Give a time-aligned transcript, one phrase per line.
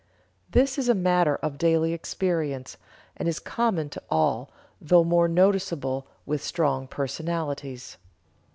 [0.49, 2.75] This is a matter of daily experience,
[3.15, 4.49] and is common to all,
[4.81, 7.97] though more noticeable with strong personalities."